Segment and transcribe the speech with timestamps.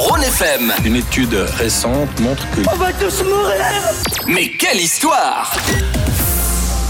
[0.00, 0.72] Rhône FM.
[0.86, 2.62] Une étude récente montre que...
[2.72, 3.60] On va tous mourir
[4.26, 5.54] Mais quelle histoire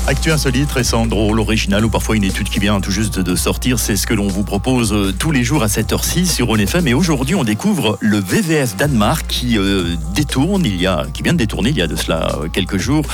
[0.07, 3.79] Actu insolite, récent, drôle, original ou parfois une étude qui vient tout juste de sortir,
[3.79, 6.89] c'est ce que l'on vous propose euh, tous les jours à 7h06 sur ONFM.
[6.89, 11.35] Et aujourd'hui, on découvre le VVF Danemark qui euh, détourne, il y a, qui vient
[11.35, 13.05] de détourner il y a de cela euh, quelques jours,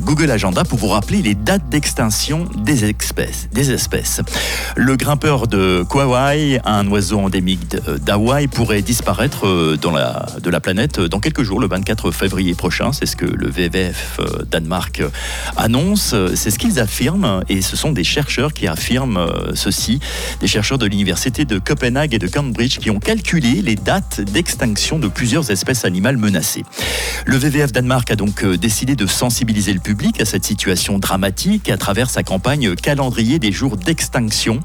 [0.00, 4.20] Google Agenda pour vous rappeler les dates d'extinction des espèces, des espèces.
[4.76, 11.00] Le grimpeur de Kauai, un oiseau endémique d'Hawaï, pourrait disparaître dans la, de la planète
[11.00, 12.92] dans quelques jours, le 24 février prochain.
[12.92, 14.20] C'est ce que le VVF
[14.50, 15.02] Danemark
[15.56, 15.87] annonce.
[16.12, 20.00] Euh, c'est ce qu'ils affirment, et ce sont des chercheurs qui affirment euh, ceci,
[20.40, 24.98] des chercheurs de l'université de Copenhague et de Cambridge qui ont calculé les dates d'extinction
[24.98, 26.64] de plusieurs espèces animales menacées.
[27.24, 31.70] Le VVF Danemark a donc euh, décidé de sensibiliser le public à cette situation dramatique
[31.70, 34.60] à travers sa campagne calendrier des jours d'extinction.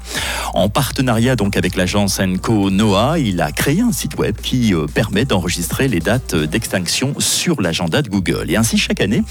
[0.52, 5.24] En partenariat donc avec l'agence Enco NOAA, il a créé un site web qui permet
[5.24, 8.50] d'enregistrer les dates d'extinction sur l'agenda de Google.
[8.50, 9.22] Et ainsi, chaque année,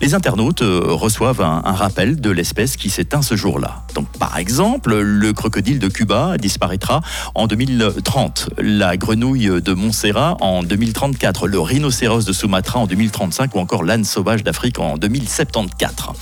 [0.00, 3.82] les internautes reçoivent un, rappel de l'espèce qui s'éteint ce jour-là.
[3.94, 7.00] Donc, par exemple, le crocodile de Cuba disparaîtra
[7.34, 13.58] en 2030, la grenouille de Montserrat en 2034, le rhinocéros de Sumatra en 2035 ou
[13.58, 16.16] encore l'âne sauvage d'Afrique en 2074.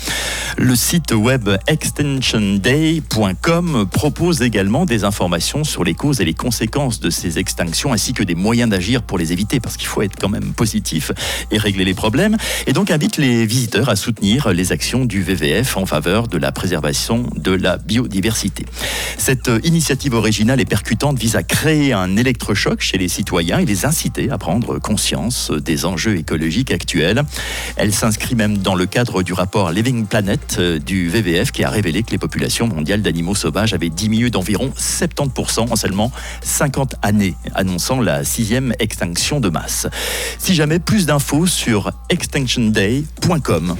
[0.56, 7.10] Le site web extensionday.com propose également des informations sur les causes et les conséquences de
[7.10, 10.28] ces extinctions ainsi que des moyens d'agir pour les éviter parce qu'il faut être quand
[10.28, 11.12] même positif
[11.50, 15.76] et régler les problèmes et donc invite les visiteurs à soutenir les actions du VVF
[15.78, 18.66] en faveur de la préservation de la biodiversité.
[19.16, 23.86] Cette initiative originale et percutante vise à créer un électrochoc chez les citoyens et les
[23.86, 27.22] inciter à prendre conscience des enjeux écologiques actuels.
[27.76, 31.70] Elle s'inscrit même dans le cadre du rapport Living Planet euh, du VVF qui a
[31.70, 36.12] révélé que les populations mondiales d'animaux sauvages avaient diminué d'environ 70% en seulement
[36.42, 39.86] 50 années, annonçant la sixième extinction de masse.
[40.38, 43.76] Si jamais plus d'infos sur extinctionday.com.